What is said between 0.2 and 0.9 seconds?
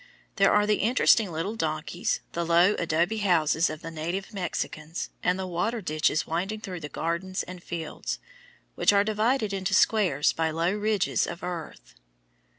There are the